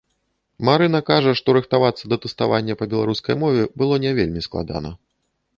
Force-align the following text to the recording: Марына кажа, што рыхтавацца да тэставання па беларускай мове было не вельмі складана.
Марына 0.67 1.01
кажа, 1.09 1.33
што 1.41 1.55
рыхтавацца 1.57 2.03
да 2.13 2.19
тэставання 2.25 2.73
па 2.81 2.89
беларускай 2.95 3.35
мове 3.45 3.63
было 3.83 4.03
не 4.07 4.11
вельмі 4.23 4.41
складана. 4.49 4.97